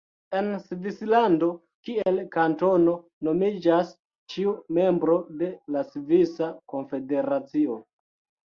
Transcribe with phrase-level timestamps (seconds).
[0.37, 1.49] En Svislando
[1.89, 2.95] kiel kantono
[3.27, 3.91] nomiĝas
[4.35, 7.79] ĉiu membro de la Svisa Konfederacio.